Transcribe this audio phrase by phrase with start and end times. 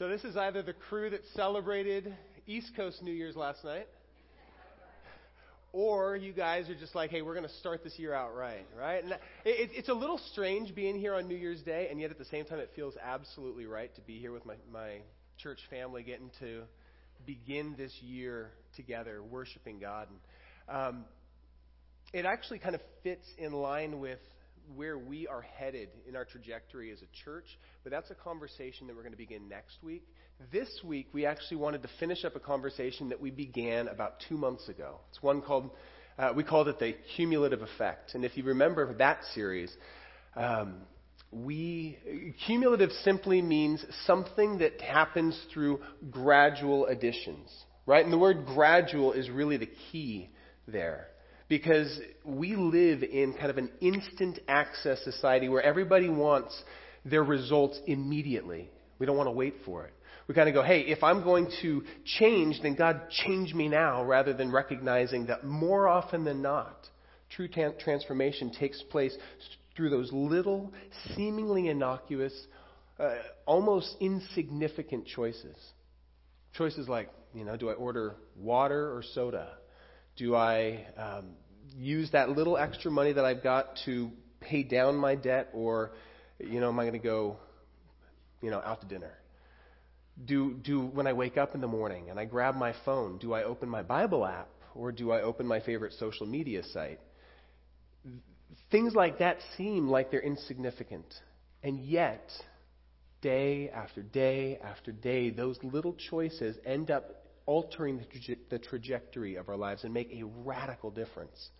[0.00, 2.16] So this is either the crew that celebrated
[2.46, 3.86] East Coast New Year's last night,
[5.74, 8.66] or you guys are just like, hey, we're going to start this year out right,
[8.78, 9.04] right?
[9.04, 9.18] And it,
[9.74, 12.46] it's a little strange being here on New Year's Day, and yet at the same
[12.46, 15.00] time, it feels absolutely right to be here with my, my
[15.36, 16.62] church family, getting to
[17.26, 20.08] begin this year together, worshiping God.
[20.08, 21.04] And, um,
[22.14, 24.20] it actually kind of fits in line with
[24.74, 27.46] where we are headed in our trajectory as a church,
[27.82, 30.06] but that's a conversation that we're going to begin next week.
[30.52, 34.36] This week, we actually wanted to finish up a conversation that we began about two
[34.36, 35.00] months ago.
[35.10, 35.70] It's one called,
[36.18, 38.14] uh, we called it the cumulative effect.
[38.14, 39.74] And if you remember that series,
[40.34, 40.76] um,
[41.30, 45.80] we, cumulative simply means something that happens through
[46.10, 47.50] gradual additions,
[47.86, 48.02] right?
[48.02, 50.30] And the word gradual is really the key
[50.66, 51.09] there
[51.50, 56.56] because we live in kind of an instant access society where everybody wants
[57.04, 58.70] their results immediately.
[59.00, 59.92] We don't want to wait for it.
[60.28, 64.04] We kind of go, hey, if I'm going to change, then God change me now,
[64.04, 66.86] rather than recognizing that more often than not,
[67.30, 69.16] true transformation takes place
[69.76, 70.72] through those little,
[71.16, 72.32] seemingly innocuous,
[73.00, 75.56] uh, almost insignificant choices.
[76.54, 79.48] Choices like, you know, do I order water or soda?
[80.16, 81.30] Do I um,
[81.76, 85.92] use that little extra money that I've got to pay down my debt, or
[86.38, 87.36] you know, am I going to go,
[88.42, 89.12] you know, out to dinner?
[90.24, 93.32] Do do when I wake up in the morning and I grab my phone, do
[93.32, 97.00] I open my Bible app or do I open my favorite social media site?
[98.70, 101.06] Things like that seem like they're insignificant,
[101.62, 102.28] and yet
[103.20, 109.36] day after day after day, those little choices end up altering the, traje- the trajectory
[109.36, 111.50] of our lives and make a radical difference.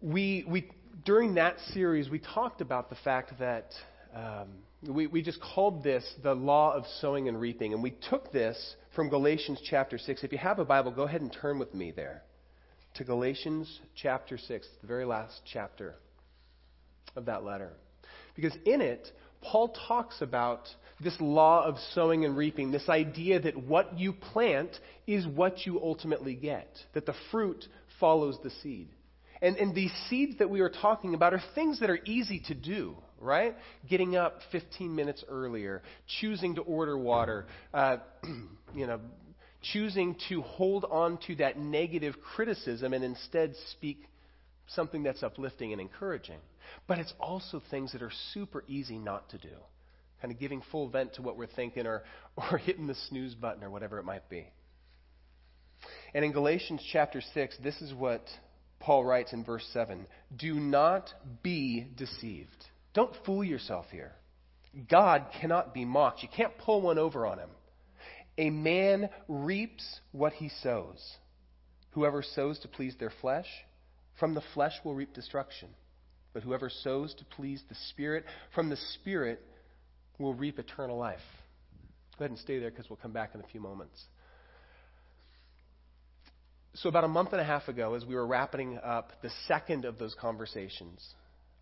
[0.00, 0.70] We, we,
[1.04, 3.72] during that series, we talked about the fact that
[4.14, 4.48] um,
[4.86, 7.72] we, we just called this the law of sowing and reaping.
[7.72, 10.22] And we took this from Galatians chapter 6.
[10.22, 12.22] If you have a Bible, go ahead and turn with me there
[12.94, 15.96] to Galatians chapter 6, the very last chapter
[17.16, 17.72] of that letter.
[18.36, 19.10] Because in it,
[19.42, 20.68] Paul talks about
[21.00, 24.70] this law of sowing and reaping, this idea that what you plant
[25.08, 27.64] is what you ultimately get, that the fruit
[27.98, 28.88] follows the seed.
[29.40, 32.54] And, and these seeds that we are talking about are things that are easy to
[32.54, 33.54] do, right?
[33.88, 35.82] Getting up 15 minutes earlier,
[36.20, 37.98] choosing to order water, uh,
[38.74, 39.00] you know,
[39.72, 44.04] choosing to hold on to that negative criticism and instead speak
[44.68, 46.38] something that's uplifting and encouraging.
[46.86, 49.48] But it's also things that are super easy not to do.
[50.20, 52.02] Kind of giving full vent to what we're thinking or,
[52.36, 54.46] or hitting the snooze button or whatever it might be.
[56.12, 58.24] And in Galatians chapter 6, this is what
[58.80, 60.06] Paul writes in verse 7
[60.36, 61.12] Do not
[61.42, 62.66] be deceived.
[62.94, 64.12] Don't fool yourself here.
[64.88, 66.22] God cannot be mocked.
[66.22, 67.50] You can't pull one over on him.
[68.36, 71.16] A man reaps what he sows.
[71.92, 73.48] Whoever sows to please their flesh,
[74.20, 75.70] from the flesh will reap destruction.
[76.32, 78.24] But whoever sows to please the Spirit,
[78.54, 79.42] from the Spirit
[80.18, 81.18] will reap eternal life.
[82.18, 84.04] Go ahead and stay there because we'll come back in a few moments.
[86.74, 89.84] So, about a month and a half ago, as we were wrapping up the second
[89.84, 91.04] of those conversations,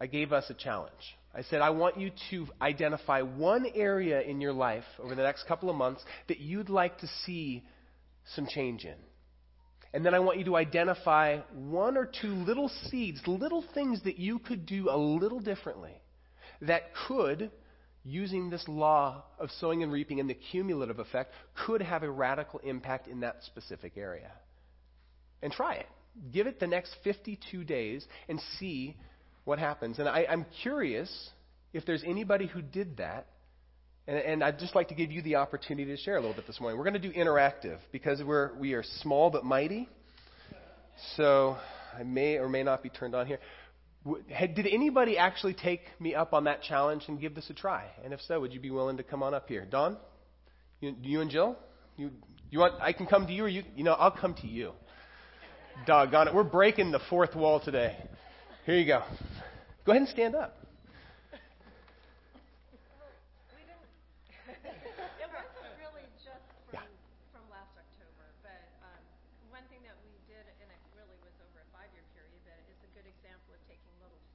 [0.00, 0.92] I gave us a challenge.
[1.34, 5.46] I said, I want you to identify one area in your life over the next
[5.46, 7.62] couple of months that you'd like to see
[8.34, 8.96] some change in.
[9.94, 14.18] And then I want you to identify one or two little seeds, little things that
[14.18, 15.94] you could do a little differently
[16.62, 17.50] that could,
[18.02, 21.32] using this law of sowing and reaping and the cumulative effect,
[21.66, 24.32] could have a radical impact in that specific area.
[25.42, 25.86] And try it.
[26.32, 28.97] Give it the next 52 days and see
[29.44, 29.98] what happens.
[29.98, 31.30] And I, am curious
[31.72, 33.26] if there's anybody who did that
[34.08, 36.47] and, and, I'd just like to give you the opportunity to share a little bit
[36.47, 36.78] this morning.
[36.78, 39.88] We're going to do interactive because we're, we are small but mighty.
[41.16, 41.56] So
[41.98, 43.41] I may or may not be turned on here.
[44.04, 47.86] Did anybody actually take me up on that challenge and give this a try?
[48.04, 49.66] And if so, would you be willing to come on up here?
[49.68, 49.97] Don?
[50.80, 51.56] You, you and Jill?
[51.97, 52.12] You,
[52.50, 54.72] you want, I can come to you or you, you know, I'll come to you.
[55.84, 56.34] Doggone it.
[56.34, 57.96] We're breaking the fourth wall today.
[58.64, 59.02] Here you go.
[59.84, 60.56] Go ahead and stand up.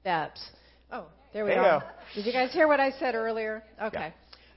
[0.02, 0.42] steps.
[0.92, 1.82] Oh, there we go.
[2.16, 3.64] Did you guys hear what I said earlier?
[3.82, 4.14] Okay.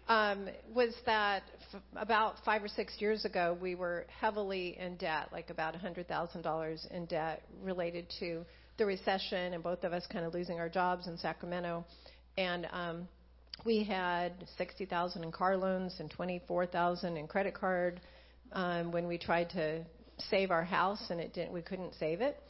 [0.09, 0.31] Yeah.
[0.33, 1.54] Um, was that f-
[1.97, 7.07] about five or six years ago, we were heavily in debt, like about $100,000 in
[7.07, 8.45] debt related to
[8.79, 11.85] the recession and both of us kind of losing our jobs in Sacramento.
[12.37, 13.09] And um,
[13.65, 18.01] we had 60,000 in car loans and 24,000 in credit card
[18.53, 19.85] um, when we tried to
[20.31, 22.41] save our house and it didn't we couldn't save it.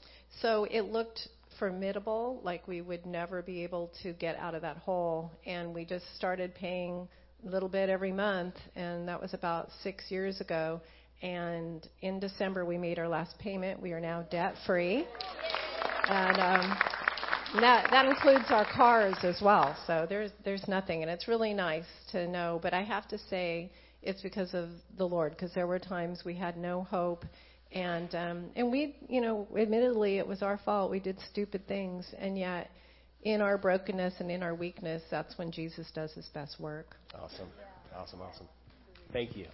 [0.43, 1.29] So it looked
[1.59, 5.85] formidable, like we would never be able to get out of that hole and we
[5.85, 7.09] just started paying
[7.49, 10.81] little bit every month and that was about 6 years ago
[11.23, 13.81] and in December we made our last payment.
[13.81, 15.07] We are now debt free.
[16.09, 16.77] And um
[17.61, 19.77] that that includes our cars as well.
[19.87, 22.59] So there's there's nothing, and it's really nice to know.
[22.63, 23.71] But I have to say,
[24.03, 27.25] it's because of the Lord, because there were times we had no hope,
[27.73, 30.91] and um, and we, you know, admittedly, it was our fault.
[30.91, 32.71] We did stupid things, and yet,
[33.25, 36.97] in our brokenness and in our weakness, that's when Jesus does His best work.
[37.15, 37.49] Awesome,
[37.97, 38.49] awesome, awesome.
[39.13, 39.47] Thank you.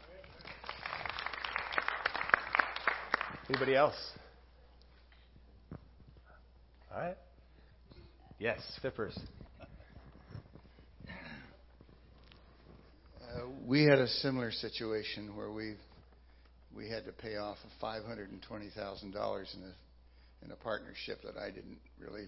[3.48, 3.96] Anybody else?
[6.92, 7.16] All right.
[8.38, 9.18] Yes, Fippers.
[13.22, 15.74] Uh, we had a similar situation where we
[16.74, 19.72] we had to pay off five hundred and twenty thousand dollars in a
[20.44, 22.26] in a partnership that I didn't really,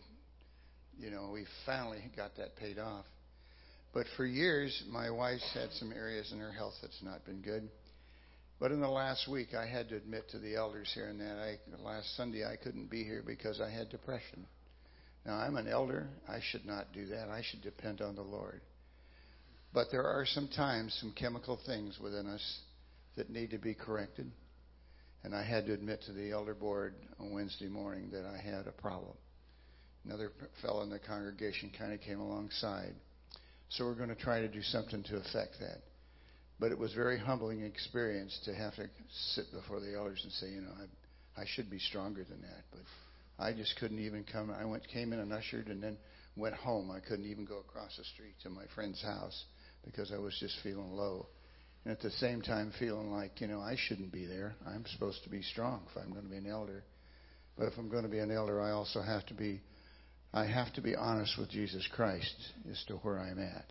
[0.98, 3.04] you know, we finally got that paid off.
[3.92, 7.68] But for years, my wife's had some areas in her health that's not been good.
[8.58, 11.36] But in the last week, I had to admit to the elders here and that
[11.36, 14.46] I last Sunday I couldn't be here because I had depression.
[15.26, 16.08] Now, I'm an elder.
[16.28, 17.28] I should not do that.
[17.28, 18.60] I should depend on the Lord.
[19.74, 22.60] But there are some times some chemical things within us
[23.16, 24.30] that need to be corrected.
[25.24, 28.66] And I had to admit to the elder board on Wednesday morning that I had
[28.66, 29.14] a problem.
[30.04, 32.94] Another fellow in the congregation kind of came alongside.
[33.68, 35.78] So we're going to try to do something to affect that.
[36.58, 38.88] But it was a very humbling experience to have to
[39.34, 40.72] sit before the elders and say, you know,
[41.36, 42.64] I, I should be stronger than that.
[42.70, 42.82] But
[43.38, 44.50] I just couldn't even come.
[44.50, 45.96] I went, came in and ushered, and then
[46.36, 46.90] went home.
[46.90, 49.44] I couldn't even go across the street to my friend's house
[49.84, 51.26] because I was just feeling low,
[51.84, 54.54] and at the same time feeling like you know I shouldn't be there.
[54.66, 56.84] I'm supposed to be strong if I'm going to be an elder,
[57.56, 59.60] but if I'm going to be an elder, I also have to be.
[60.34, 62.34] I have to be honest with Jesus Christ
[62.70, 63.66] as to where I'm at,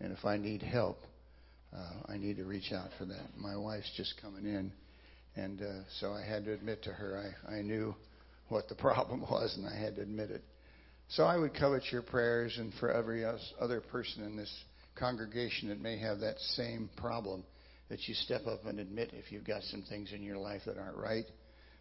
[0.00, 0.98] and if I need help,
[1.74, 3.36] uh, I need to reach out for that.
[3.38, 4.70] My wife's just coming in,
[5.34, 7.94] and uh, so I had to admit to her I, I knew
[8.48, 10.42] what the problem was, and I had to admit it.
[11.08, 13.24] So I would covet your prayers, and for every
[13.58, 14.52] other person in this
[14.96, 17.44] congregation that may have that same problem,
[17.88, 20.76] that you step up and admit if you've got some things in your life that
[20.76, 21.24] aren't right,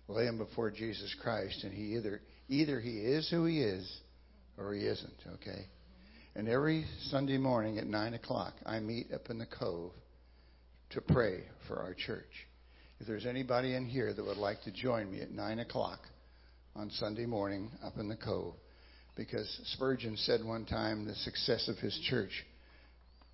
[0.08, 4.00] lay them before Jesus Christ, and He either either He is who He is,
[4.58, 5.20] or He isn't.
[5.36, 5.66] Okay.
[6.36, 9.92] And every Sunday morning at nine o'clock, I meet up in the cove
[10.92, 12.48] to pray for our church.
[13.00, 16.00] If there's anybody in here that would like to join me at nine o'clock,
[16.76, 18.54] on Sunday morning up in the cove
[19.16, 22.46] because Spurgeon said one time the success of his church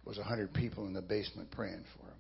[0.06, 2.18] was a 100 people in the basement praying for him.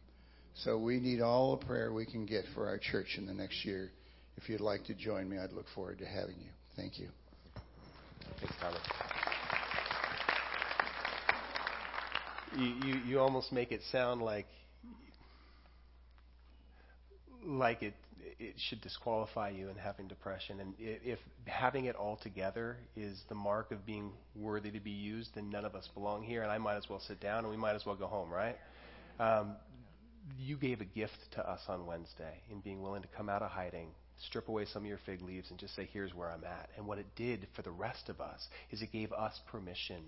[0.63, 3.65] So we need all the prayer we can get for our church in the next
[3.65, 3.91] year.
[4.37, 6.51] If you'd like to join me, I'd look forward to having you.
[6.75, 7.09] Thank you.
[8.41, 8.53] Thanks.
[12.57, 14.47] You, you, you almost make it sound like
[17.45, 17.93] like it
[18.39, 20.59] it should disqualify you in having depression.
[20.59, 25.35] And if having it all together is the mark of being worthy to be used,
[25.35, 27.57] then none of us belong here, and I might as well sit down and we
[27.57, 28.55] might as well go home, right?
[29.19, 29.55] Um,
[30.37, 33.51] you gave a gift to us on Wednesday in being willing to come out of
[33.51, 33.89] hiding,
[34.27, 36.69] strip away some of your fig leaves, and just say, here's where I'm at.
[36.77, 40.01] And what it did for the rest of us is it gave us permission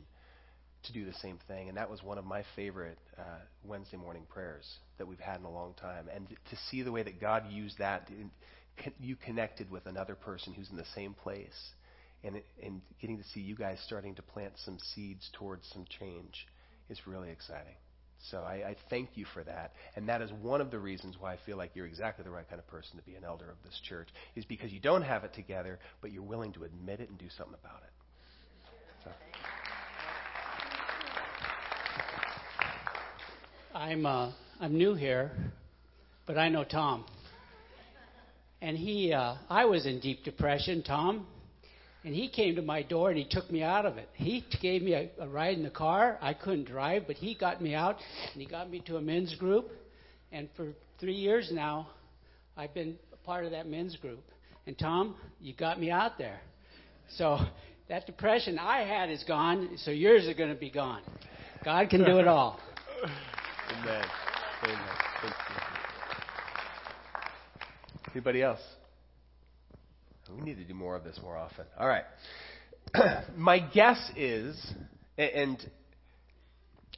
[0.83, 1.69] to do the same thing.
[1.69, 4.65] And that was one of my favorite uh, Wednesday morning prayers
[4.97, 6.07] that we've had in a long time.
[6.13, 8.09] And to see the way that God used that,
[8.99, 11.71] you connected with another person who's in the same place.
[12.23, 16.47] And, and getting to see you guys starting to plant some seeds towards some change
[16.89, 17.73] is really exciting.
[18.29, 19.73] So I, I thank you for that.
[19.95, 22.47] And that is one of the reasons why I feel like you're exactly the right
[22.47, 25.23] kind of person to be an elder of this church, is because you don't have
[25.23, 27.89] it together, but you're willing to admit it and do something about it.
[29.03, 29.11] So.
[33.73, 35.31] I'm uh, I'm new here,
[36.27, 37.05] but I know Tom.
[38.61, 41.25] And he, uh, I was in deep depression, Tom,
[42.03, 44.09] and he came to my door and he took me out of it.
[44.13, 46.17] He gave me a, a ride in the car.
[46.21, 47.97] I couldn't drive, but he got me out
[48.33, 49.69] and he got me to a men's group.
[50.31, 51.89] And for three years now,
[52.57, 54.23] I've been a part of that men's group.
[54.65, 56.39] And Tom, you got me out there.
[57.17, 57.37] So
[57.89, 61.01] that depression I had is gone, so yours are going to be gone.
[61.63, 62.59] God can do it all.
[63.71, 64.05] Amen.
[64.63, 64.79] Amen.
[68.13, 68.59] Anybody else?
[70.35, 71.65] We need to do more of this more often.
[71.79, 72.03] All right.
[73.35, 74.73] My guess is,
[75.17, 75.57] and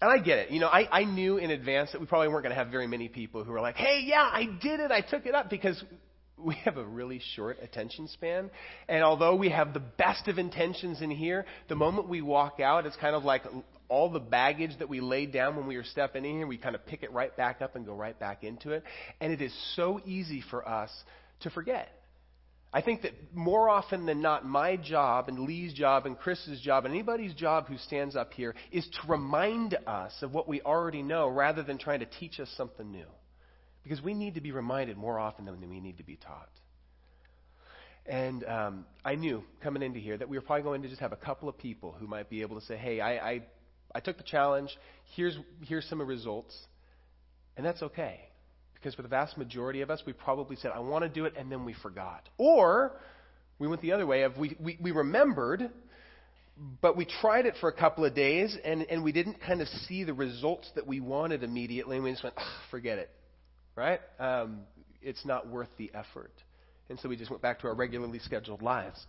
[0.02, 0.52] And I get it.
[0.52, 2.88] You know, I, I knew in advance that we probably weren't going to have very
[2.88, 4.92] many people who were like, hey, yeah, I did it.
[4.92, 5.82] I took it up because
[6.38, 8.50] we have a really short attention span.
[8.88, 12.86] And although we have the best of intentions in here, the moment we walk out,
[12.86, 13.44] it's kind of like
[13.88, 16.76] all the baggage that we laid down when we were stepping in here, we kind
[16.76, 18.84] of pick it right back up and go right back into it.
[19.22, 20.92] And it is so easy for us
[21.42, 21.90] to forget.
[22.74, 26.86] I think that more often than not, my job and Lee's job and Chris's job
[26.86, 31.04] and anybody's job who stands up here is to remind us of what we already
[31.04, 33.06] know rather than trying to teach us something new.
[33.84, 36.50] Because we need to be reminded more often than we need to be taught.
[38.08, 41.12] And um, I knew coming into here that we were probably going to just have
[41.12, 43.42] a couple of people who might be able to say, hey, I, I,
[43.94, 44.76] I took the challenge.
[45.16, 46.58] Here's, here's some results.
[47.56, 48.22] And that's okay.
[48.84, 51.36] Because for the vast majority of us, we probably said, I want to do it,
[51.38, 52.28] and then we forgot.
[52.38, 52.92] Or
[53.58, 55.70] we went the other way of we, we, we remembered,
[56.82, 59.70] but we tried it for a couple of days, and, and we didn't kind of
[59.88, 62.36] see the results that we wanted immediately, and we just went,
[62.70, 63.10] forget it
[63.76, 64.00] right?
[64.20, 64.62] Um,
[65.02, 66.32] it's not worth the effort.
[66.90, 69.00] And so we just went back to our regularly scheduled lives.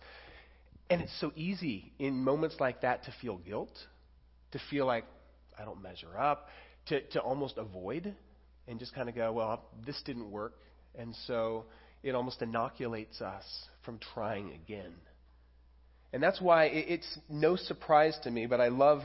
[0.89, 3.73] And it's so easy in moments like that to feel guilt,
[4.51, 5.05] to feel like
[5.59, 6.47] I don't measure up,
[6.87, 8.13] to, to almost avoid
[8.67, 10.53] and just kind of go, well, this didn't work.
[10.97, 11.65] And so
[12.03, 13.43] it almost inoculates us
[13.83, 14.93] from trying again.
[16.13, 19.01] And that's why it's no surprise to me, but I love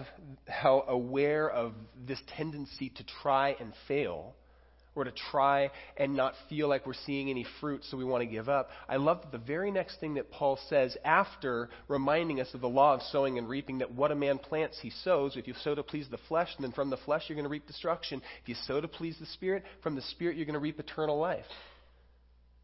[0.47, 1.73] how aware of
[2.07, 4.35] this tendency to try and fail
[5.01, 8.27] or to try and not feel like we're seeing any fruit, so we want to
[8.27, 8.69] give up.
[8.89, 12.95] I love the very next thing that Paul says after reminding us of the law
[12.95, 15.37] of sowing and reaping that what a man plants, he sows.
[15.37, 17.67] If you sow to please the flesh, then from the flesh you're going to reap
[17.67, 18.23] destruction.
[18.43, 21.19] If you sow to please the Spirit, from the Spirit you're going to reap eternal
[21.19, 21.45] life,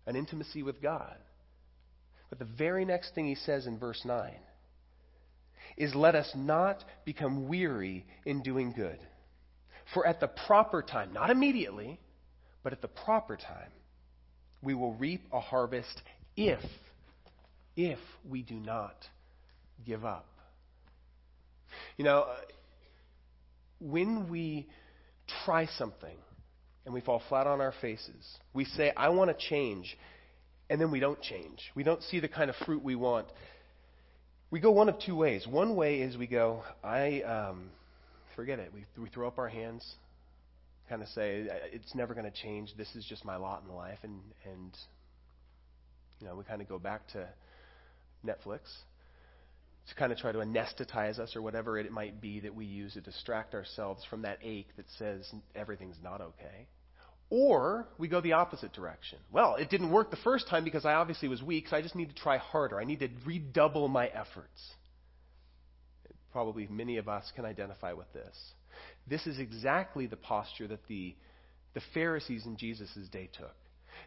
[0.06, 1.16] an intimacy with God.
[2.28, 4.32] But the very next thing he says in verse 9
[5.76, 8.98] is let us not become weary in doing good.
[9.94, 12.00] For at the proper time, not immediately,
[12.66, 13.70] but at the proper time,
[14.60, 16.02] we will reap a harvest
[16.36, 16.58] if,
[17.76, 18.96] if we do not
[19.86, 20.26] give up.
[21.96, 22.26] You know,
[23.78, 24.66] when we
[25.44, 26.16] try something
[26.84, 29.96] and we fall flat on our faces, we say, I want to change,
[30.68, 31.60] and then we don't change.
[31.76, 33.28] We don't see the kind of fruit we want.
[34.50, 35.46] We go one of two ways.
[35.46, 37.70] One way is we go, I um,
[38.34, 38.72] forget it.
[38.74, 39.88] We, we throw up our hands
[40.88, 42.74] kind of say it's never going to change.
[42.76, 44.76] This is just my lot in life, and and
[46.20, 47.28] you know we kind of go back to
[48.24, 48.60] Netflix
[49.88, 52.94] to kind of try to anesthetize us or whatever it might be that we use
[52.94, 56.66] to distract ourselves from that ache that says everything's not okay.
[57.28, 59.18] Or we go the opposite direction.
[59.32, 61.96] Well, it didn't work the first time because I obviously was weak, so I just
[61.96, 62.80] need to try harder.
[62.80, 64.74] I need to redouble my efforts.
[66.32, 68.36] Probably many of us can identify with this.
[69.08, 71.14] This is exactly the posture that the,
[71.74, 73.54] the Pharisees in Jesus' day took.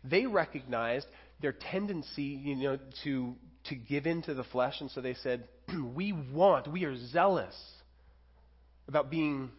[0.04, 1.08] They recognized
[1.42, 3.36] their tendency, you know, to,
[3.66, 5.46] to give in to the flesh, and so they said,
[5.96, 7.56] We want, we are zealous
[8.88, 9.52] about being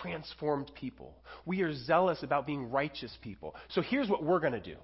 [0.00, 1.14] transformed people.
[1.44, 3.54] We are zealous about being righteous people.
[3.70, 4.76] So here's what we're going to do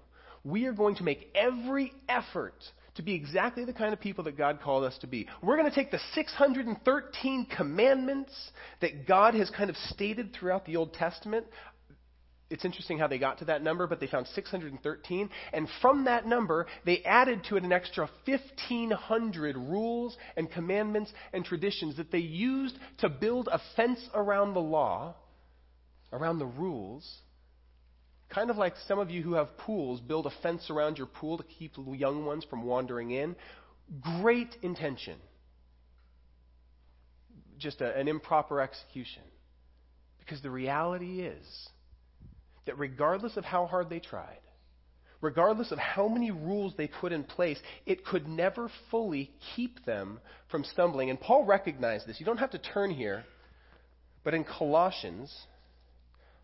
[0.44, 2.54] we are going to make every effort
[2.98, 5.26] to be exactly the kind of people that God called us to be.
[5.40, 8.32] We're going to take the 613 commandments
[8.80, 11.46] that God has kind of stated throughout the Old Testament.
[12.50, 15.30] It's interesting how they got to that number, but they found 613.
[15.52, 21.44] And from that number, they added to it an extra 1,500 rules and commandments and
[21.44, 25.14] traditions that they used to build a fence around the law,
[26.12, 27.08] around the rules,
[28.30, 31.38] Kind of like some of you who have pools build a fence around your pool
[31.38, 33.34] to keep young ones from wandering in.
[34.20, 35.16] Great intention.
[37.58, 39.22] Just a, an improper execution.
[40.18, 41.68] Because the reality is
[42.66, 44.40] that regardless of how hard they tried,
[45.22, 50.20] regardless of how many rules they put in place, it could never fully keep them
[50.50, 51.08] from stumbling.
[51.08, 52.20] And Paul recognized this.
[52.20, 53.24] You don't have to turn here,
[54.22, 55.34] but in Colossians,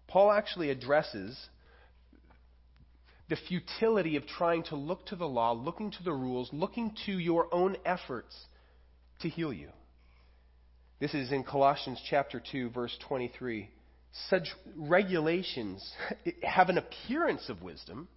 [0.09, 1.38] Paul actually addresses
[3.28, 7.12] the futility of trying to look to the law, looking to the rules, looking to
[7.12, 8.37] your own efforts
[9.21, 9.69] to heal you.
[11.00, 13.71] This is in Colossians chapter 2 verse 23.
[14.28, 15.93] Such regulations
[16.43, 18.09] have an appearance of wisdom,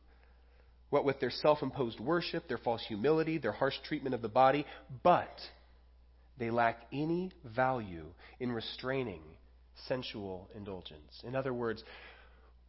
[0.89, 4.65] what with their self-imposed worship, their false humility, their harsh treatment of the body,
[5.03, 5.39] but
[6.37, 8.05] they lack any value
[8.39, 9.21] in restraining
[9.87, 11.21] sensual indulgence.
[11.23, 11.83] In other words,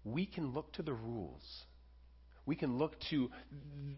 [0.04, 1.64] we can look to the rules
[2.48, 3.30] we can look to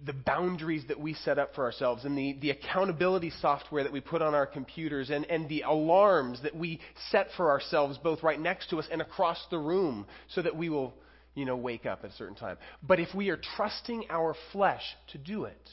[0.04, 4.00] the boundaries that we set up for ourselves and the, the accountability software that we
[4.00, 6.80] put on our computers and, and the alarms that we
[7.11, 10.69] set for ourselves both right next to us and across the room so that we
[10.69, 10.92] will
[11.37, 12.59] you know wake up at a certain time.
[12.83, 15.71] But if we are trusting our flesh to do it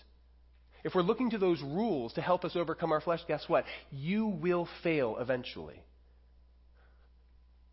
[0.83, 3.65] if we're looking to those rules to help us overcome our flesh guess what?
[3.91, 5.81] You will fail eventually.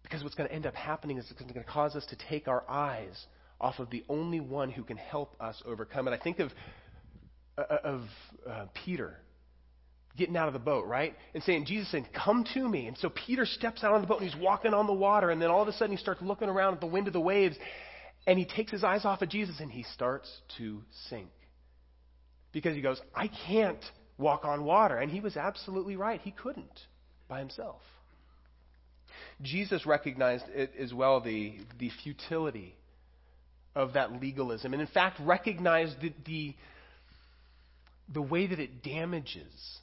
[0.03, 2.49] Because what's going to end up happening is it's going to cause us to take
[2.49, 3.27] our eyes
[3.61, 6.13] off of the only one who can help us overcome it.
[6.13, 6.51] I think of,
[7.57, 8.01] uh, of
[8.49, 9.19] uh, Peter
[10.17, 11.15] getting out of the boat, right?
[11.35, 12.87] And saying, Jesus saying, Come to me.
[12.87, 15.31] And so Peter steps out on the boat and he's walking on the water.
[15.31, 17.21] And then all of a sudden he starts looking around at the wind of the
[17.21, 17.57] waves.
[18.27, 21.31] And he takes his eyes off of Jesus and he starts to sink.
[22.53, 23.85] Because he goes, I can't
[24.17, 24.97] walk on water.
[24.97, 26.21] And he was absolutely right.
[26.21, 26.81] He couldn't
[27.29, 27.81] by himself.
[29.43, 32.77] Jesus recognized it as well the, the futility
[33.75, 36.55] of that legalism, and in fact, recognize the, the,
[38.13, 39.79] the way that it damages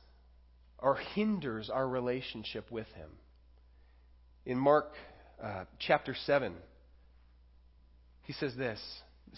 [0.79, 3.09] or hinders our relationship with Him.
[4.45, 4.91] In Mark
[5.43, 6.53] uh, chapter 7,
[8.23, 8.79] he says this,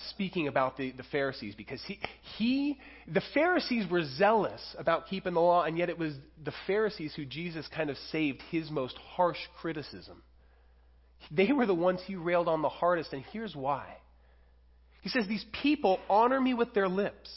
[0.09, 1.99] speaking about the, the Pharisees, because he,
[2.37, 7.13] he, the Pharisees were zealous about keeping the law, and yet it was the Pharisees
[7.15, 10.21] who Jesus kind of saved his most harsh criticism.
[11.31, 13.85] They were the ones he railed on the hardest, and here's why.
[15.03, 17.29] He says, These people honor me with their lips,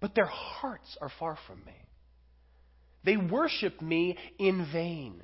[0.00, 1.72] but their hearts are far from me.
[3.04, 5.22] They worship me in vain.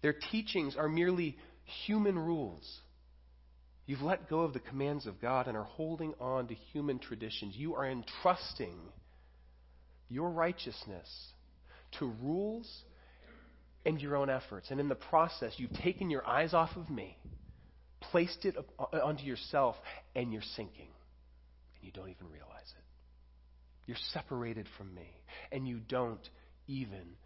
[0.00, 1.36] Their teachings are merely
[1.86, 2.64] human rules.
[3.84, 7.56] You've let go of the commands of God and are holding on to human traditions.
[7.56, 8.78] You are entrusting
[10.08, 11.08] your righteousness
[11.98, 12.70] to rules
[13.84, 14.70] and your own efforts.
[14.70, 17.16] And in the process, you've taken your eyes off of me
[18.00, 19.76] placed it uh, onto yourself,
[20.14, 20.88] and you're sinking.
[21.76, 22.84] And you don't even realize it.
[23.86, 25.08] You're separated from me,
[25.50, 26.28] and you don't
[26.66, 27.16] even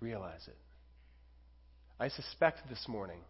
[0.00, 0.56] realize it.
[1.98, 3.20] I suspect this morning,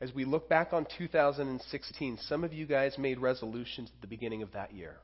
[0.00, 4.42] as we look back on 2016, some of you guys made resolutions at the beginning
[4.42, 4.96] of that year.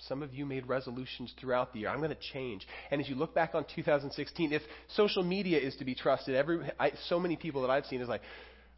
[0.00, 1.88] Some of you made resolutions throughout the year.
[1.88, 2.66] I'm going to change.
[2.90, 4.62] And as you look back on 2016, if
[4.94, 8.08] social media is to be trusted, every I, so many people that I've seen is
[8.08, 8.22] like,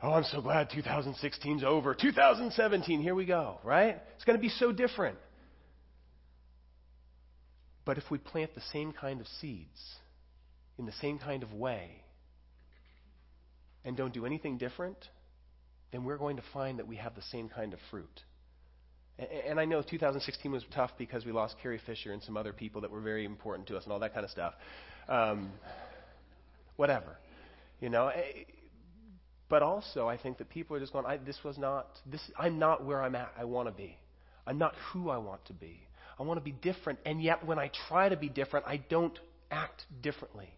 [0.02, 1.94] Oh, I'm so glad 2016's over.
[1.94, 4.00] 2017, here we go, right?
[4.14, 5.18] It's going to be so different.
[7.84, 9.96] But if we plant the same kind of seeds
[10.78, 12.02] in the same kind of way
[13.84, 14.96] and don't do anything different,
[15.92, 18.20] then we're going to find that we have the same kind of fruit.
[19.46, 22.80] And I know 2016 was tough because we lost Carrie Fisher and some other people
[22.82, 24.54] that were very important to us and all that kind of stuff.
[25.10, 25.50] Um,
[26.76, 27.18] whatever.
[27.80, 28.10] You know,
[29.50, 32.84] but also, I think that people are just going, this was not, this, I'm not
[32.84, 33.98] where I'm at, I want to be.
[34.46, 35.80] I'm not who I want to be.
[36.18, 37.00] I want to be different.
[37.04, 39.18] And yet, when I try to be different, I don't
[39.50, 40.48] act differently.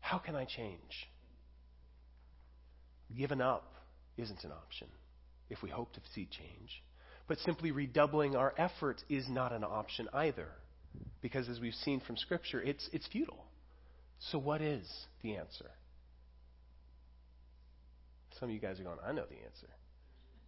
[0.00, 1.08] How can I change?
[3.16, 3.72] Giving up
[4.18, 4.88] isn't an option
[5.48, 6.82] if we hope to see change.
[7.26, 10.48] But simply redoubling our efforts is not an option either.
[11.22, 13.46] Because as we've seen from Scripture, it's, it's futile.
[14.30, 14.86] So, what is
[15.22, 15.70] the answer?
[18.44, 19.68] Some of you guys are going, I know the answer.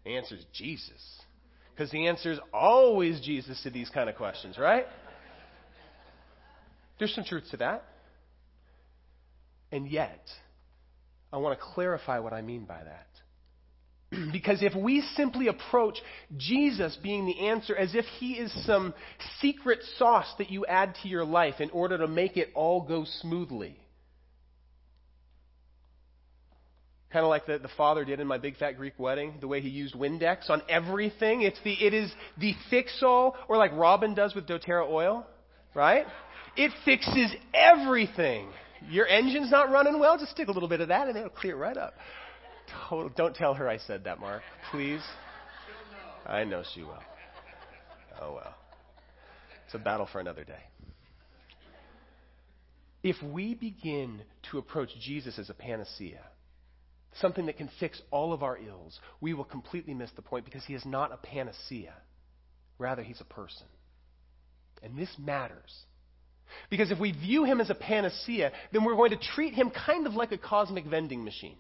[0.04, 1.00] The answer is Jesus.
[1.74, 4.84] Because the answer is always Jesus to these kind of questions, right?
[6.98, 7.84] There's some truth to that.
[9.72, 10.20] And yet,
[11.32, 14.20] I want to clarify what I mean by that.
[14.30, 15.96] because if we simply approach
[16.36, 18.92] Jesus being the answer as if he is some
[19.40, 23.06] secret sauce that you add to your life in order to make it all go
[23.22, 23.78] smoothly,
[27.12, 29.60] Kind of like the, the father did in my big fat Greek wedding, the way
[29.60, 31.42] he used Windex on everything.
[31.42, 35.26] It's the, it is the fix-all, or like Robin does with doTERRA oil,
[35.74, 36.04] right?
[36.56, 38.48] It fixes everything.
[38.88, 41.56] Your engine's not running well, just stick a little bit of that and it'll clear
[41.56, 41.94] right up.
[42.88, 44.42] Total, don't tell her I said that, Mark.
[44.70, 45.02] Please.
[46.26, 47.02] I know she will.
[48.20, 48.54] Oh well.
[49.66, 50.62] It's a battle for another day.
[53.02, 56.22] If we begin to approach Jesus as a panacea,
[57.20, 60.64] something that can fix all of our ills, we will completely miss the point because
[60.64, 61.94] he is not a panacea.
[62.78, 63.66] Rather, he's a person.
[64.82, 65.74] And this matters.
[66.70, 70.06] Because if we view him as a panacea, then we're going to treat him kind
[70.06, 71.56] of like a cosmic vending machine.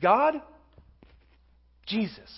[0.00, 0.34] God,
[1.86, 2.30] Jesus,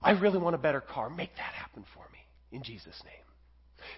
[0.00, 1.10] I really want a better car.
[1.10, 2.18] Make that happen for me
[2.56, 3.14] in Jesus' name.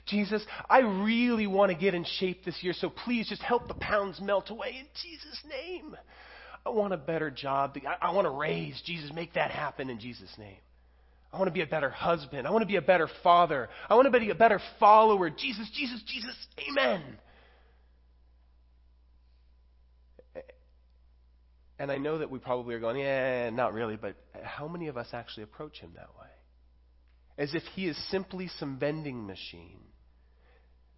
[0.06, 3.74] Jesus, I really want to get in shape this year, so please just help the
[3.74, 5.96] pounds melt away in Jesus' name.
[6.66, 7.76] I want a better job.
[8.00, 8.80] I, want to raise.
[8.86, 10.56] Jesus, make that happen in Jesus' name.
[11.32, 12.46] I want to be a better husband.
[12.46, 13.68] I want to be a better father.
[13.90, 15.28] I want to be a better follower.
[15.30, 16.34] Jesus, Jesus, Jesus.
[16.70, 17.02] Amen.
[21.78, 24.96] And I know that we probably are going, yeah, not really, but how many of
[24.96, 26.28] us actually approach him that way?
[27.36, 29.80] As if he is simply some vending machine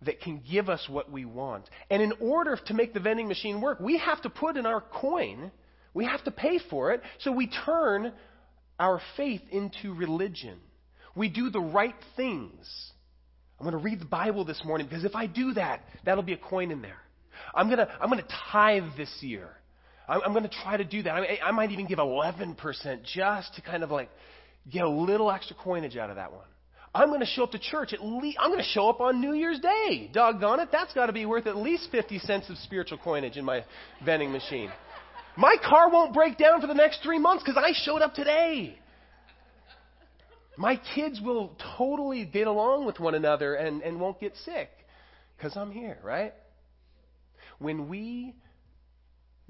[0.02, 1.68] that can give us what we want.
[1.90, 4.80] And in order to make the vending machine work, we have to put in our
[4.80, 5.50] coin,
[5.94, 8.12] we have to pay for it, so we turn
[8.78, 10.59] our faith into religion.
[11.14, 12.92] We do the right things.
[13.59, 16.35] I'm going to read the Bible this morning because if I do that, that'll be
[16.35, 17.00] a coin in there.
[17.54, 19.48] I'm going to, I'm going to tithe this year.
[20.06, 21.14] I'm, I'm going to try to do that.
[21.14, 22.56] I, I might even give 11%
[23.04, 24.11] just to kind of like
[24.70, 26.44] get a little extra coinage out of that one.
[26.96, 29.20] I'm going to show up to church at least, I'm going to show up on
[29.20, 30.09] New Year's Day.
[30.14, 30.70] Doggone it.
[30.72, 33.64] That's got to be worth at least 50 cents of spiritual coinage in my
[34.02, 34.72] vending machine.
[35.37, 38.78] My car won't break down for the next three months because I showed up today.
[40.56, 44.70] My kids will totally get along with one another and, and won't get sick
[45.37, 46.32] because I'm here, right?
[47.59, 48.35] When we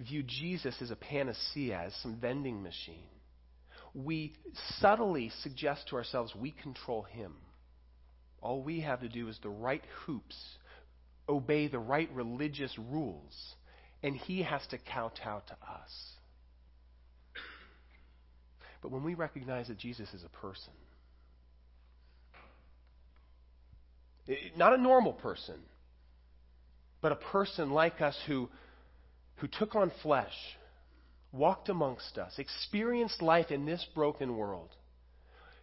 [0.01, 3.07] view Jesus as a panacea, as some vending machine,
[3.97, 4.35] we
[4.79, 7.33] subtly suggest to ourselves we control him.
[8.43, 10.37] All we have to do is the right hoops,
[11.27, 13.55] obey the right religious rules,
[14.03, 16.13] and he has to kowtow to us.
[18.83, 20.75] But when we recognize that Jesus is a person,
[24.57, 25.57] not a normal person,
[27.01, 28.51] but a person like us who,
[29.37, 30.35] who took on flesh,
[31.37, 34.71] walked amongst us, experienced life in this broken world,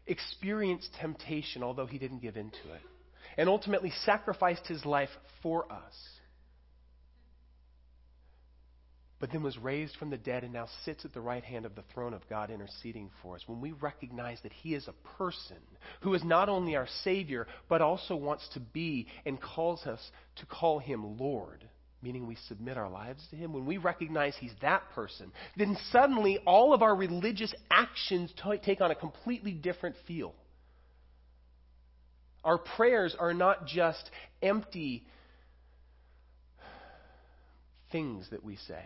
[0.07, 2.81] experienced temptation, although he didn't give in to it,
[3.37, 5.09] and ultimately sacrificed his life
[5.41, 5.93] for us.
[9.23, 11.75] But then was raised from the dead and now sits at the right hand of
[11.75, 13.43] the throne of God interceding for us.
[13.47, 15.59] When we recognize that He is a person
[16.01, 20.01] who is not only our Savior, but also wants to be and calls us
[20.35, 21.63] to call Him Lord,
[22.03, 26.39] meaning we submit our lives to Him, when we recognize He's that person, then suddenly
[26.45, 30.35] all of our religious actions t- take on a completely different feel.
[32.43, 34.09] Our prayers are not just
[34.41, 35.07] empty
[37.91, 38.83] things that we say.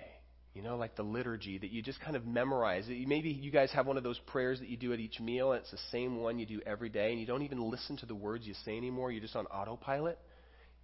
[0.54, 2.86] You know, like the liturgy that you just kind of memorize.
[2.88, 5.62] Maybe you guys have one of those prayers that you do at each meal, and
[5.62, 8.16] it's the same one you do every day, and you don't even listen to the
[8.16, 9.12] words you say anymore.
[9.12, 10.18] You're just on autopilot.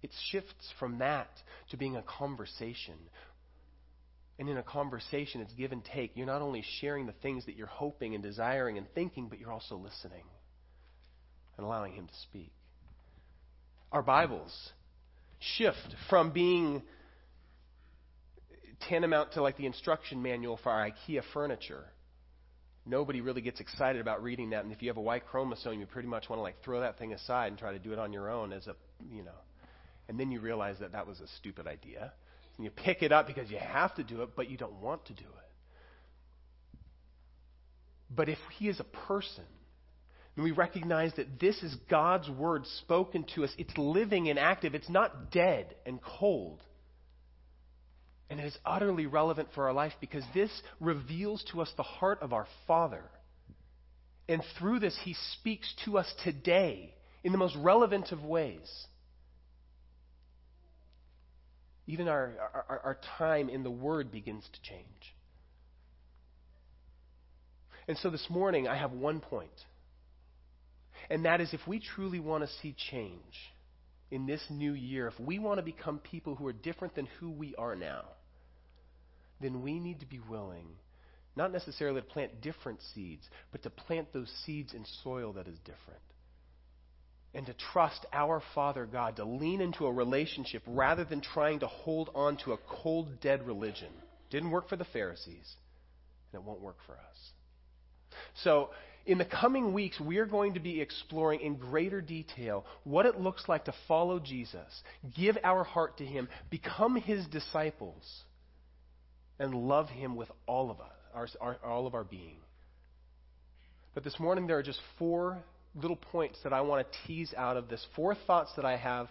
[0.04, 1.30] It shifts from that
[1.70, 2.96] to being a conversation.
[4.38, 6.10] And in a conversation, it's give and take.
[6.14, 9.50] You're not only sharing the things that you're hoping and desiring and thinking, but you're
[9.50, 10.24] also listening
[11.56, 12.52] and allowing Him to speak.
[13.92, 14.54] Our Bibles
[15.56, 16.82] shift from being
[18.86, 21.86] tantamount to like the instruction manual for our IKEA furniture.
[22.84, 25.86] Nobody really gets excited about reading that, and if you have a Y chromosome, you
[25.86, 28.12] pretty much want to like throw that thing aside and try to do it on
[28.12, 28.76] your own as a,
[29.10, 29.32] you know.
[30.08, 32.12] And then you realize that that was a stupid idea.
[32.56, 35.06] And you pick it up because you have to do it, but you don't want
[35.06, 35.44] to do it.
[38.10, 39.44] But if he is a person,
[40.36, 44.74] and we recognize that this is God's word spoken to us, it's living and active,
[44.74, 46.60] it's not dead and cold.
[48.30, 52.20] And it is utterly relevant for our life because this reveals to us the heart
[52.20, 53.04] of our Father.
[54.28, 58.86] And through this, He speaks to us today in the most relevant of ways.
[61.86, 62.32] Even our,
[62.68, 65.14] our, our time in the Word begins to change.
[67.86, 69.50] And so this morning, I have one point.
[71.10, 73.34] And that is if we truly want to see change
[74.10, 77.30] in this new year, if we want to become people who are different than who
[77.30, 78.04] we are now,
[79.40, 80.66] then we need to be willing,
[81.36, 85.58] not necessarily to plant different seeds, but to plant those seeds in soil that is
[85.58, 86.00] different.
[87.34, 91.66] And to trust our Father God, to lean into a relationship rather than trying to
[91.66, 93.90] hold on to a cold, dead religion.
[94.30, 95.54] Didn't work for the Pharisees,
[96.32, 97.32] and it won't work for us.
[98.42, 98.70] So,
[99.06, 103.20] in the coming weeks, we are going to be exploring in greater detail what it
[103.20, 104.82] looks like to follow Jesus,
[105.14, 108.02] give our heart to Him, become His disciples,
[109.38, 112.38] and love Him with all of us, our, our, all of our being.
[113.94, 115.44] But this morning, there are just four
[115.74, 119.08] little points that I want to tease out of this, four thoughts that I have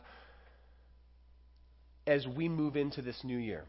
[2.08, 3.66] as we move into this new year.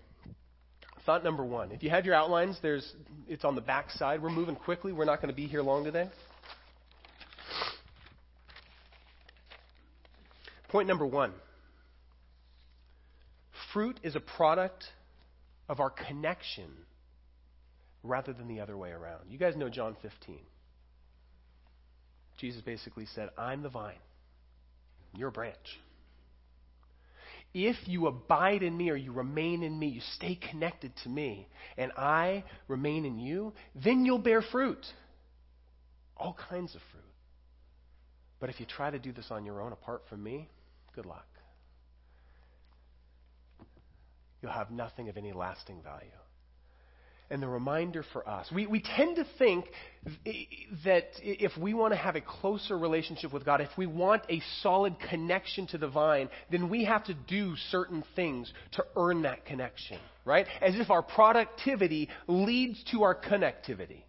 [1.07, 1.71] Thought number one.
[1.73, 2.95] If you have your outlines, there's
[3.29, 4.23] it's on the back side.
[4.23, 4.93] We're moving quickly.
[4.93, 6.09] We're not going to be here long today.
[10.69, 11.33] Point number one.
[13.73, 14.85] Fruit is a product
[15.69, 16.71] of our connection
[18.03, 19.25] rather than the other way around.
[19.29, 20.39] You guys know John 15.
[22.39, 23.95] Jesus basically said, I'm the vine,
[25.17, 25.81] you're a branch.
[27.53, 31.47] If you abide in me or you remain in me, you stay connected to me,
[31.79, 34.85] and I remain in you, then you'll bear fruit.
[36.17, 37.03] All kinds of fruit.
[38.41, 40.49] But if you try to do this on your own apart from me,
[40.97, 41.27] good luck.
[44.43, 46.11] You'll have nothing of any lasting value
[47.35, 48.47] and the reminder for us.
[48.55, 49.67] We, we tend to think
[50.85, 54.41] that if we want to have a closer relationship with God, if we want a
[54.63, 59.45] solid connection to the vine, then we have to do certain things to earn that
[59.45, 60.47] connection, right?
[60.63, 64.05] As if our productivity leads to our connectivity.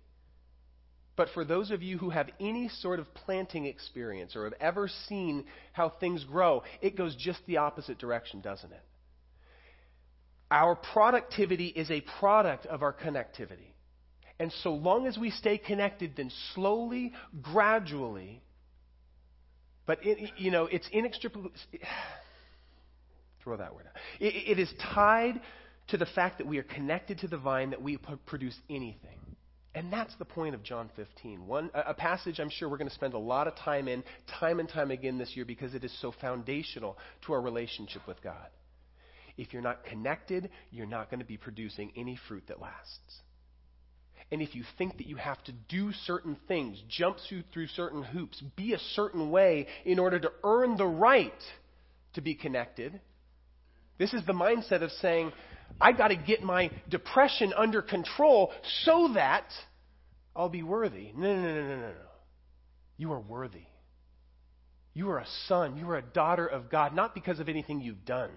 [1.16, 4.88] But for those of you who have any sort of planting experience or have ever
[5.10, 8.84] seen how things grow, it goes just the opposite direction, doesn't it?
[10.56, 13.74] Our productivity is a product of our connectivity.
[14.40, 18.42] And so long as we stay connected, then slowly, gradually,
[19.86, 21.52] but it, you know, it's inextricably.
[23.44, 24.00] Throw that word out.
[24.22, 25.42] It, it is tied
[25.90, 29.20] to the fact that we are connected to the vine that we produce anything.
[29.74, 31.46] And that's the point of John 15.
[31.46, 34.06] One, a passage I'm sure we're going to spend a lot of time in,
[34.40, 38.22] time and time again this year, because it is so foundational to our relationship with
[38.24, 38.48] God.
[39.38, 43.22] If you're not connected, you're not going to be producing any fruit that lasts.
[44.32, 47.18] And if you think that you have to do certain things, jump
[47.54, 51.34] through, certain hoops, be a certain way in order to earn the right
[52.14, 53.00] to be connected,
[53.98, 55.32] this is the mindset of saying,
[55.80, 58.52] I got to get my depression under control
[58.84, 59.46] so that
[60.36, 61.12] I'll be worthy.
[61.16, 61.94] No, no, no, no, no, no.
[62.98, 63.68] You are worthy.
[64.94, 65.78] You are a son.
[65.78, 68.32] You are a daughter of God, not because of anything you've done,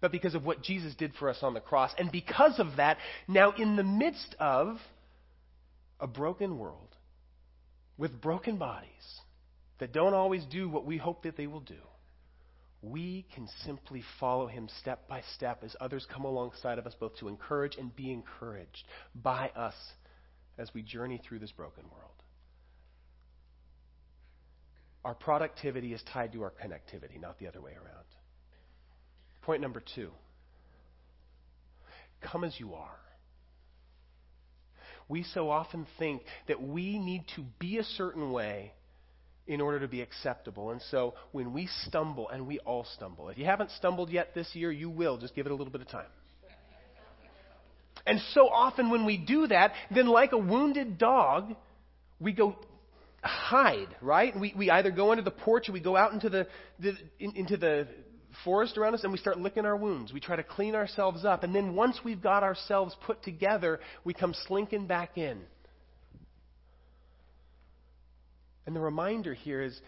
[0.00, 1.92] but because of what Jesus did for us on the cross.
[1.98, 4.78] And because of that, now in the midst of
[5.98, 6.88] a broken world
[7.98, 8.88] with broken bodies
[9.78, 11.74] that don't always do what we hope that they will do,
[12.82, 17.14] we can simply follow him step by step as others come alongside of us, both
[17.18, 18.84] to encourage and be encouraged
[19.14, 19.74] by us
[20.56, 22.10] as we journey through this broken world.
[25.04, 28.06] Our productivity is tied to our connectivity, not the other way around.
[29.42, 30.10] Point number two
[32.20, 32.98] come as you are.
[35.08, 38.72] We so often think that we need to be a certain way
[39.46, 40.70] in order to be acceptable.
[40.70, 44.48] And so when we stumble, and we all stumble, if you haven't stumbled yet this
[44.54, 45.18] year, you will.
[45.18, 46.06] Just give it a little bit of time.
[48.06, 51.56] And so often when we do that, then like a wounded dog,
[52.20, 52.56] we go
[53.22, 54.38] hide, right?
[54.38, 56.46] We, we either go into the porch or we go out into the,
[56.78, 57.88] the in, into the
[58.44, 60.12] forest around us and we start licking our wounds.
[60.12, 61.42] We try to clean ourselves up.
[61.42, 65.40] And then once we've got ourselves put together, we come slinking back in.
[68.66, 69.78] And the reminder here is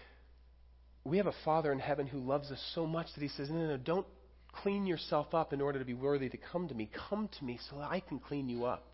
[1.05, 3.57] we have a Father in heaven who loves us so much that He says, No,
[3.57, 4.07] no, no, don't
[4.53, 6.91] clean yourself up in order to be worthy to come to me.
[7.11, 8.92] Come to me so that I can clean you up.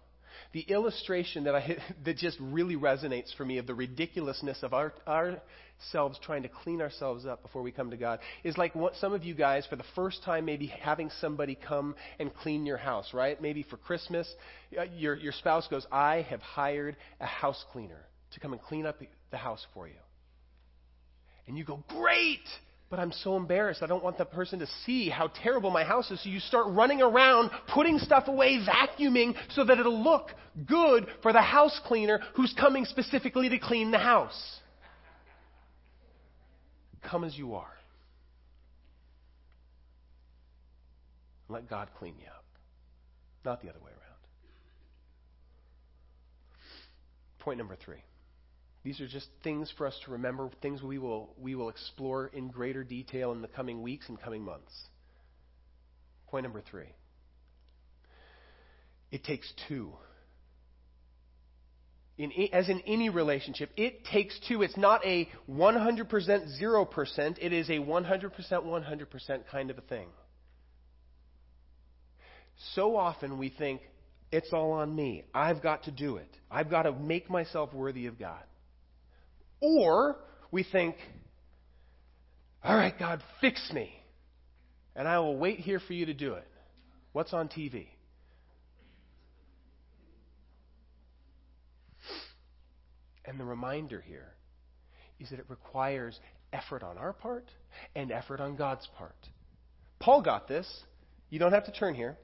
[0.52, 4.92] The illustration that, I, that just really resonates for me of the ridiculousness of our,
[5.06, 9.12] ourselves trying to clean ourselves up before we come to God is like what some
[9.12, 13.12] of you guys, for the first time, maybe having somebody come and clean your house,
[13.12, 13.40] right?
[13.40, 14.32] Maybe for Christmas,
[14.78, 18.86] uh, your, your spouse goes, I have hired a house cleaner to come and clean
[18.86, 19.94] up the house for you.
[21.46, 22.46] And you go, Great!
[22.90, 23.82] But I'm so embarrassed.
[23.82, 26.22] I don't want the person to see how terrible my house is.
[26.22, 30.30] So you start running around, putting stuff away, vacuuming, so that it'll look
[30.66, 34.60] good for the house cleaner who's coming specifically to clean the house.
[37.02, 37.72] Come as you are.
[41.50, 42.44] Let God clean you up,
[43.44, 43.98] not the other way around.
[47.38, 48.02] Point number three.
[48.84, 52.48] These are just things for us to remember, things we will, we will explore in
[52.48, 54.72] greater detail in the coming weeks and coming months.
[56.28, 56.88] Point number three
[59.10, 59.92] it takes two.
[62.18, 64.62] In, as in any relationship, it takes two.
[64.62, 66.08] It's not a 100%
[66.60, 70.08] 0%, it is a 100% 100% kind of a thing.
[72.74, 73.82] So often we think,
[74.32, 75.24] it's all on me.
[75.32, 76.28] I've got to do it.
[76.50, 78.42] I've got to make myself worthy of God.
[79.60, 80.16] Or
[80.50, 80.96] we think,
[82.62, 83.92] all right, God, fix me.
[84.94, 86.46] And I will wait here for you to do it.
[87.12, 87.86] What's on TV?
[93.24, 94.34] And the reminder here
[95.20, 96.18] is that it requires
[96.52, 97.44] effort on our part
[97.94, 99.16] and effort on God's part.
[100.00, 100.66] Paul got this.
[101.28, 102.16] You don't have to turn here.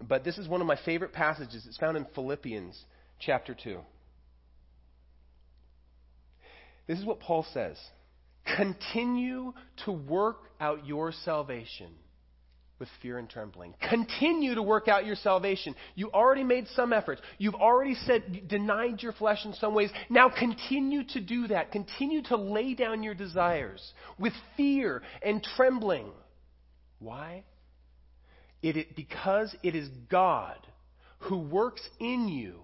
[0.00, 1.64] But this is one of my favorite passages.
[1.66, 2.84] It's found in Philippians
[3.18, 3.78] chapter 2.
[6.86, 7.76] This is what Paul says
[8.56, 9.52] Continue
[9.84, 11.90] to work out your salvation
[12.78, 13.74] with fear and trembling.
[13.88, 15.74] Continue to work out your salvation.
[15.94, 17.22] You already made some efforts.
[17.38, 19.90] You've already said denied your flesh in some ways.
[20.10, 21.72] Now continue to do that.
[21.72, 26.10] Continue to lay down your desires with fear and trembling.
[26.98, 27.44] Why?
[28.62, 30.58] It, it, because it is God
[31.20, 32.60] who works in you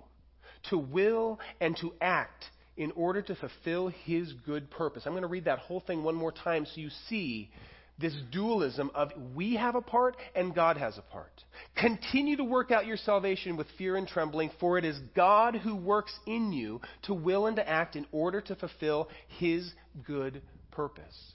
[0.70, 2.44] to will and to act
[2.76, 5.02] in order to fulfill his good purpose.
[5.04, 7.50] I'm going to read that whole thing one more time so you see
[7.98, 11.44] this dualism of we have a part and God has a part.
[11.76, 15.76] Continue to work out your salvation with fear and trembling, for it is God who
[15.76, 19.08] works in you to will and to act in order to fulfill
[19.38, 19.72] his
[20.04, 21.34] good purpose.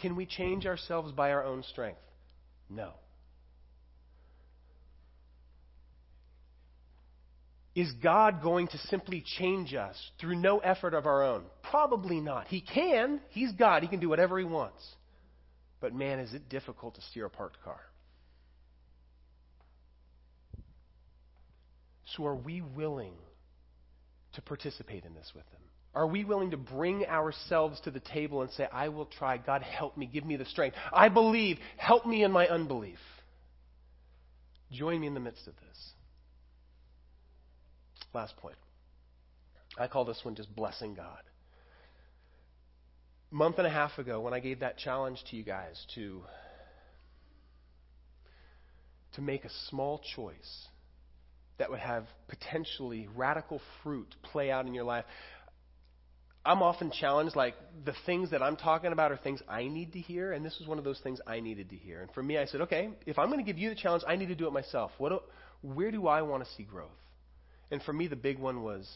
[0.00, 2.00] Can we change ourselves by our own strength?
[2.70, 2.92] No.
[7.78, 11.44] Is God going to simply change us through no effort of our own?
[11.62, 12.48] Probably not.
[12.48, 13.20] He can.
[13.28, 13.84] He's God.
[13.84, 14.84] He can do whatever He wants.
[15.80, 17.78] But man, is it difficult to steer a parked car.
[22.16, 23.14] So, are we willing
[24.32, 25.60] to participate in this with Him?
[25.94, 29.36] Are we willing to bring ourselves to the table and say, I will try.
[29.36, 30.06] God, help me.
[30.06, 30.76] Give me the strength.
[30.92, 31.58] I believe.
[31.76, 32.98] Help me in my unbelief.
[34.72, 35.92] Join me in the midst of this.
[38.14, 38.56] Last point.
[39.78, 41.22] I call this one just blessing God.
[43.30, 46.22] A month and a half ago, when I gave that challenge to you guys to,
[49.14, 50.66] to make a small choice
[51.58, 55.04] that would have potentially radical fruit play out in your life,
[56.44, 59.98] I'm often challenged like the things that I'm talking about are things I need to
[59.98, 62.00] hear, and this was one of those things I needed to hear.
[62.00, 64.16] And for me, I said, okay, if I'm going to give you the challenge, I
[64.16, 64.92] need to do it myself.
[64.96, 65.18] What do,
[65.60, 66.88] where do I want to see growth?
[67.70, 68.88] And for me, the big one was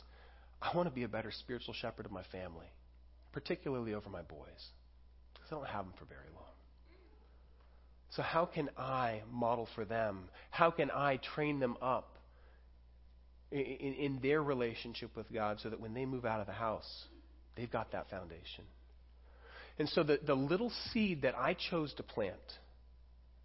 [0.60, 2.66] I want to be a better spiritual shepherd of my family,
[3.32, 4.70] particularly over my boys,
[5.34, 6.42] because I don't have them for very long.
[8.10, 10.28] So, how can I model for them?
[10.50, 12.18] How can I train them up
[13.50, 17.04] in, in, their relationship with God so that when they move out of the house,
[17.56, 18.64] they've got that foundation?
[19.78, 22.34] And so, the, the little seed that I chose to plant,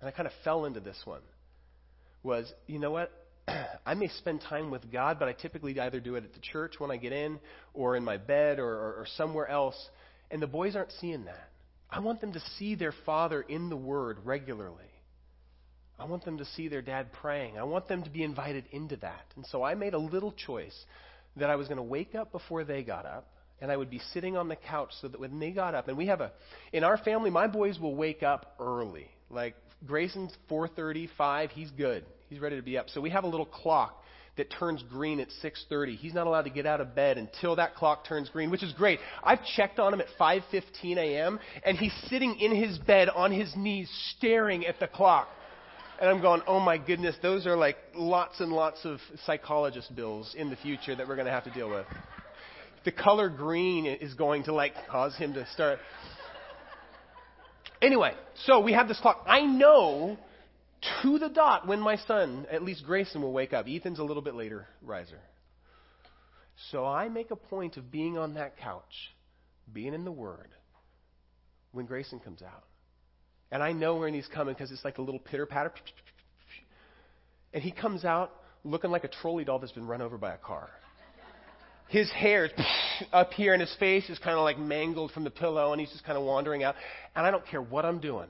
[0.02, 1.22] and I kind of fell into this one,
[2.22, 3.10] was you know what?
[3.86, 6.76] I may spend time with God, but I typically either do it at the church
[6.78, 7.40] when I get in,
[7.74, 9.78] or in my bed, or, or, or somewhere else.
[10.30, 11.50] And the boys aren't seeing that.
[11.90, 14.84] I want them to see their father in the Word regularly.
[16.00, 17.58] I want them to see their dad praying.
[17.58, 19.26] I want them to be invited into that.
[19.36, 20.76] And so I made a little choice
[21.38, 23.32] that I was going to wake up before they got up,
[23.62, 25.98] and I would be sitting on the couch so that when they got up, and
[25.98, 26.32] we have a,
[26.74, 29.10] in our family, my boys will wake up early.
[29.30, 29.56] Like
[29.86, 32.06] Grayson's 4:30, 5, he's good.
[32.30, 32.90] He's ready to be up.
[32.90, 34.04] So we have a little clock
[34.36, 35.96] that turns green at 6:30.
[35.96, 38.74] He's not allowed to get out of bed until that clock turns green, which is
[38.74, 39.00] great.
[39.24, 41.40] I've checked on him at 5:15 a.m.
[41.63, 45.28] and he's sitting in his bed on his knees staring at the clock.
[46.00, 50.36] And I'm going, "Oh my goodness, those are like lots and lots of psychologist bills
[50.36, 51.86] in the future that we're going to have to deal with."
[52.84, 55.80] The color green is going to like cause him to start
[57.82, 58.12] Anyway,
[58.46, 59.24] so we have this clock.
[59.28, 60.18] I know
[61.04, 63.68] to the dot when my son, at least Grayson, will wake up.
[63.68, 65.20] Ethan's a little bit later riser.
[66.72, 69.13] So I make a point of being on that couch,
[69.72, 70.50] being in the Word,
[71.72, 72.63] when Grayson comes out.
[73.52, 75.72] And I know when he's coming because it's like a little pitter patter.
[77.54, 78.32] And he comes out
[78.63, 80.70] looking like a trolley doll that's been run over by a car.
[81.88, 82.52] His hair is
[83.13, 85.92] up here, and his face is kind of like mangled from the pillow, and he's
[85.92, 86.76] just kind of wandering out.
[87.16, 88.28] And I don't care what I'm doing.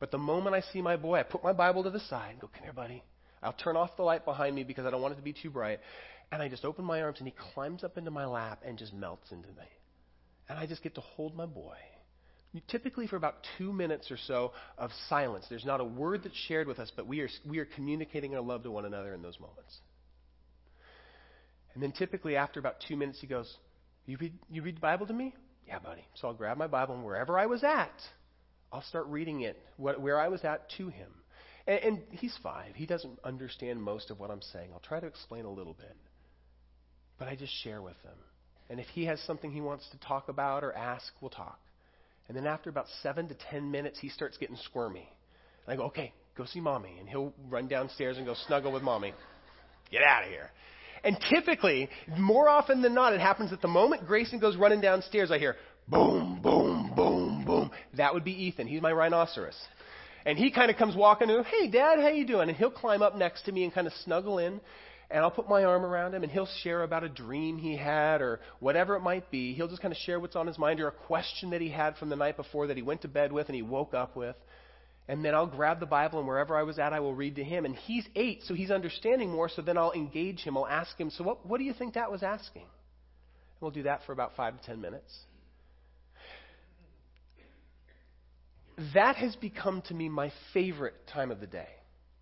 [0.00, 2.40] But the moment I see my boy, I put my Bible to the side and
[2.40, 3.02] go, Come here, buddy.
[3.42, 5.50] I'll turn off the light behind me because I don't want it to be too
[5.50, 5.80] bright.
[6.32, 8.94] And I just open my arms and he climbs up into my lap and just
[8.94, 9.68] melts into me.
[10.48, 11.76] And I just get to hold my boy.
[12.68, 15.44] Typically for about two minutes or so of silence.
[15.50, 18.40] There's not a word that's shared with us, but we are, we are communicating our
[18.40, 19.76] love to one another in those moments.
[21.74, 23.52] And then typically after about two minutes, he goes,
[24.06, 25.34] You read, you read the Bible to me?
[25.66, 26.06] Yeah, buddy.
[26.14, 27.92] So I'll grab my Bible and wherever I was at,
[28.74, 31.08] I'll start reading it what, where I was at to him.
[31.66, 32.74] And, and he's five.
[32.74, 34.70] He doesn't understand most of what I'm saying.
[34.72, 35.96] I'll try to explain a little bit.
[37.16, 38.18] But I just share with him.
[38.68, 41.60] And if he has something he wants to talk about or ask, we'll talk.
[42.26, 45.08] And then after about seven to ten minutes, he starts getting squirmy.
[45.66, 46.96] And I go, okay, go see mommy.
[46.98, 49.14] And he'll run downstairs and go snuggle with mommy.
[49.92, 50.50] Get out of here.
[51.04, 55.30] And typically, more often than not, it happens at the moment Grayson goes running downstairs,
[55.30, 55.54] I hear
[55.88, 57.70] boom, boom, boom, boom.
[57.96, 58.66] That would be Ethan.
[58.66, 59.56] He's my rhinoceros.
[60.26, 62.48] And he kind of comes walking in, hey, Dad, how you doing?
[62.48, 64.60] And he'll climb up next to me and kind of snuggle in.
[65.10, 68.22] and I'll put my arm around him, and he'll share about a dream he had
[68.22, 69.54] or whatever it might be.
[69.54, 71.96] He'll just kind of share what's on his mind or a question that he had
[71.96, 74.36] from the night before that he went to bed with and he woke up with.
[75.06, 77.44] And then I'll grab the Bible, and wherever I was at, I will read to
[77.44, 77.66] him.
[77.66, 80.56] And he's eight, so he's understanding more, so then I'll engage him.
[80.56, 82.62] I'll ask him, So, what, what do you think that was asking?
[82.62, 85.12] And we'll do that for about five to ten minutes.
[88.94, 91.68] That has become to me my favorite time of the day,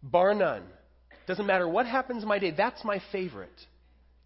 [0.03, 0.65] bar none.
[1.27, 3.61] Doesn't matter what happens in my day, that's my favorite.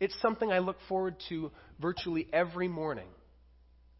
[0.00, 1.50] It's something I look forward to
[1.80, 3.08] virtually every morning.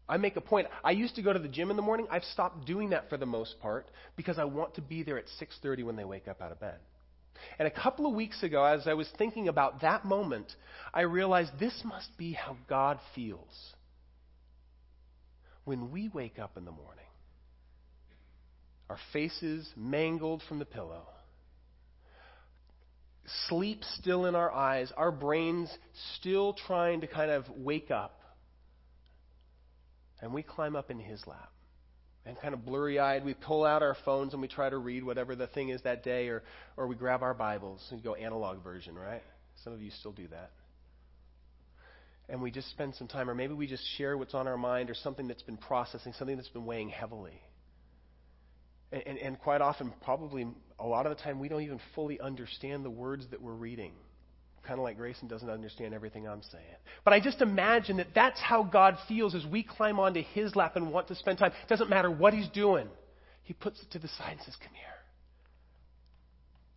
[0.09, 0.67] I make a point.
[0.83, 2.07] I used to go to the gym in the morning.
[2.09, 5.25] I've stopped doing that for the most part because I want to be there at
[5.39, 6.79] 6:30 when they wake up out of bed.
[7.59, 10.55] And a couple of weeks ago as I was thinking about that moment,
[10.93, 13.75] I realized this must be how God feels
[15.65, 17.06] when we wake up in the morning.
[18.89, 21.07] Our faces mangled from the pillow.
[23.49, 25.69] Sleep still in our eyes, our brains
[26.15, 28.17] still trying to kind of wake up
[30.21, 31.51] and we climb up in his lap.
[32.25, 35.03] And kind of blurry eyed, we pull out our phones and we try to read
[35.03, 36.43] whatever the thing is that day, or,
[36.75, 39.23] or we grab our Bibles and go analog version, right?
[39.63, 40.51] Some of you still do that.
[42.27, 44.89] And we just spend some time, or maybe we just share what's on our mind
[44.89, 47.41] or something that's been processing, something that's been weighing heavily.
[48.91, 50.47] And, and, and quite often, probably
[50.79, 53.93] a lot of the time, we don't even fully understand the words that we're reading
[54.67, 56.63] kind of like Grayson doesn't understand everything I'm saying.
[57.05, 60.75] But I just imagine that that's how God feels as we climb onto his lap
[60.75, 61.53] and want to spend time.
[61.63, 62.87] It doesn't matter what he's doing.
[63.43, 64.83] He puts it to the side and says, Come here.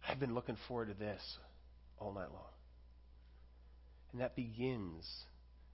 [0.08, 1.20] I've been looking forward to this
[1.98, 2.44] all night long.
[4.12, 5.04] And that begins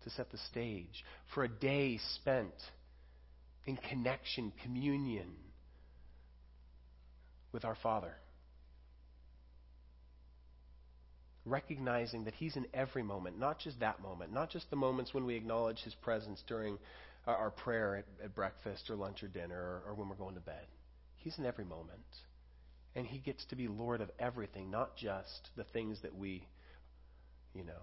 [0.04, 2.54] to set the stage for a day spent
[3.66, 5.32] in connection, communion
[7.56, 8.14] with our Father.
[11.46, 15.24] recognizing that He's in every moment, not just that moment, not just the moments when
[15.24, 16.76] we acknowledge His presence during
[17.26, 20.40] our, prayer at, at, breakfast or lunch or dinner or, or when we're going to
[20.40, 20.66] bed.
[21.16, 22.04] He's in every moment.
[22.94, 26.46] And He gets to be Lord of everything, not just the things that we,
[27.54, 27.82] you know,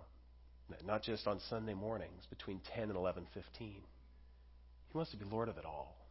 [0.85, 3.23] not just on Sunday mornings between 10 and 11:15.
[3.59, 3.81] He
[4.93, 6.02] wants to be Lord of it all.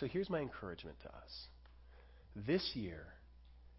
[0.00, 1.46] So here's my encouragement to us.
[2.46, 3.06] This year,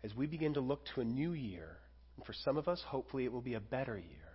[0.03, 1.78] as we begin to look to a new year,
[2.17, 4.30] and for some of us, hopefully it will be a better year.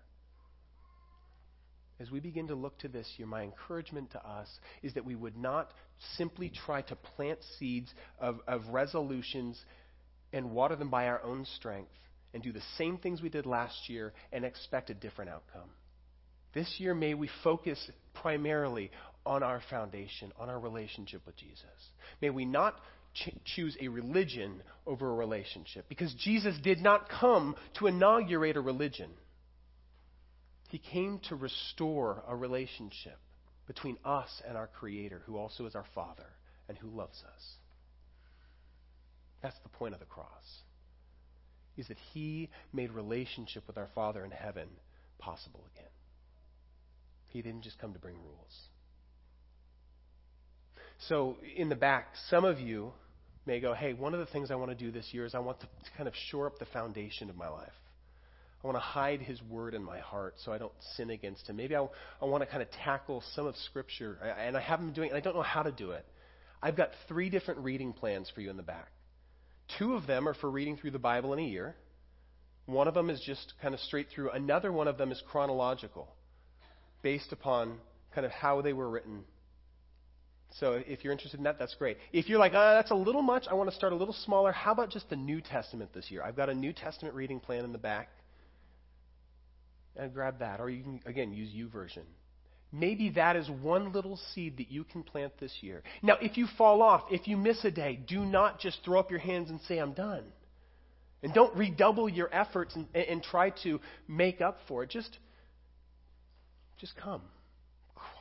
[2.01, 4.49] As we begin to look to this year, my encouragement to us
[4.83, 5.73] is that we would not
[6.17, 9.63] simply try to plant seeds of, of resolutions
[10.33, 11.93] and water them by our own strength
[12.33, 15.71] and do the same things we did last year and expect a different outcome.
[16.53, 17.79] This year, may we focus
[18.15, 18.91] primarily
[19.27, 21.65] on our foundation, on our relationship with Jesus.
[22.21, 22.79] May we not
[23.15, 28.61] ch- choose a religion over a relationship because Jesus did not come to inaugurate a
[28.61, 29.11] religion.
[30.69, 33.19] He came to restore a relationship
[33.67, 36.27] between us and our Creator, who also is our Father
[36.69, 37.43] and who loves us.
[39.43, 40.63] That's the point of the cross.
[41.77, 44.69] Is that He made relationship with our Father in heaven
[45.19, 45.91] possible again.
[47.29, 48.69] He didn't just come to bring rules.
[51.09, 52.93] So, in the back, some of you
[53.47, 55.39] may go, hey, one of the things I want to do this year is I
[55.39, 55.67] want to
[55.97, 57.73] kind of shore up the foundation of my life.
[58.63, 61.57] I want to hide His Word in my heart so I don't sin against Him.
[61.57, 61.87] Maybe I,
[62.23, 65.13] I want to kind of tackle some of Scripture, and I haven't been doing it,
[65.13, 66.07] and I don't know how to do it.
[66.63, 68.89] I've got three different reading plans for you in the back.
[69.79, 71.77] Two of them are for reading through the Bible in a year.
[72.65, 74.31] One of them is just kind of straight through.
[74.31, 76.09] Another one of them is chronological,
[77.03, 77.77] based upon
[78.15, 79.25] kind of how they were written
[80.61, 81.99] so if you're interested in that, that's great.
[82.13, 84.53] If you're like, oh, that's a little much, I want to start a little smaller,
[84.53, 86.23] how about just the New Testament this year?
[86.23, 88.09] I've got a New Testament reading plan in the back.
[89.97, 90.61] And grab that.
[90.61, 92.05] Or you can, again, use U YouVersion.
[92.73, 95.83] Maybe that is one little seed that you can plant this year.
[96.03, 99.11] Now, if you fall off, if you miss a day, do not just throw up
[99.11, 100.25] your hands and say, I'm done.
[101.23, 104.91] And don't redouble your efforts and, and try to make up for it.
[104.91, 105.19] Just,
[106.79, 107.23] just come.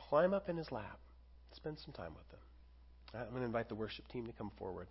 [0.08, 0.98] Climb up in his lap
[1.64, 2.40] spend some time with them.
[3.14, 4.86] I'm going to invite the worship team to come forward.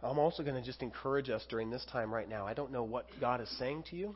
[0.00, 2.46] I'm also going to just encourage us during this time right now.
[2.46, 4.14] I don't know what God is saying to you.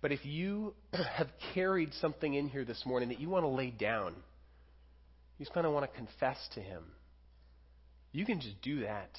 [0.00, 0.74] But if you
[1.16, 4.14] have carried something in here this morning that you want to lay down,
[5.38, 6.82] you just kind of want to confess to Him,
[8.10, 9.10] you can just do that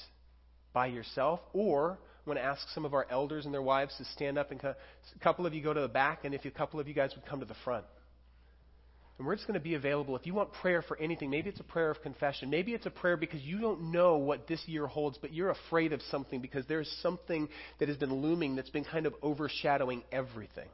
[0.74, 4.04] by yourself, or I'm going to ask some of our elders and their wives to
[4.04, 4.76] stand up and a
[5.22, 7.24] couple of you go to the back, and if a couple of you guys would
[7.24, 7.86] come to the front.
[9.16, 10.16] And we're just going to be available.
[10.16, 12.50] If you want prayer for anything, maybe it's a prayer of confession.
[12.50, 15.92] Maybe it's a prayer because you don't know what this year holds, but you're afraid
[15.92, 17.48] of something because there's something
[17.78, 20.68] that has been looming that's been kind of overshadowing everything.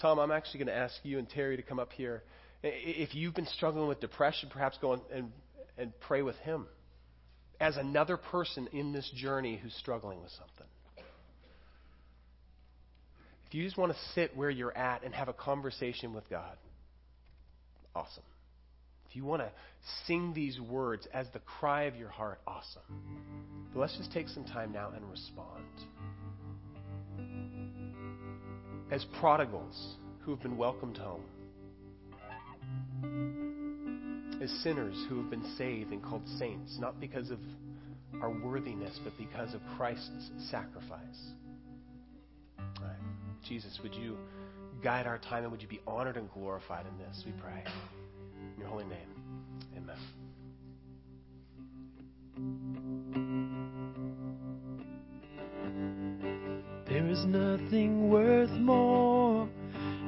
[0.00, 2.22] Tom, I'm actually going to ask you and Terry to come up here.
[2.62, 5.32] If you've been struggling with depression, perhaps go and,
[5.78, 6.66] and pray with him
[7.60, 10.66] as another person in this journey who's struggling with something.
[13.46, 16.56] If you just want to sit where you're at and have a conversation with God,
[17.94, 18.24] awesome.
[19.08, 19.50] If you want to
[20.06, 22.82] sing these words as the cry of your heart, awesome.
[23.72, 25.64] But let's just take some time now and respond.
[28.92, 31.24] As prodigals who have been welcomed home,
[34.42, 37.38] as sinners who have been saved and called saints, not because of
[38.22, 41.32] our worthiness, but because of Christ's sacrifice.
[43.48, 44.16] Jesus, would you
[44.82, 47.64] guide our time and would you be honored and glorified in this, we pray.
[48.54, 49.08] In your holy name,
[49.76, 49.96] amen.
[56.88, 59.48] There is nothing worth more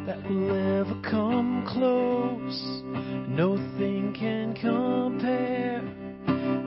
[0.06, 2.82] that will ever come close.
[3.28, 5.82] Nothing can compare.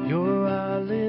[0.08, 0.80] You're our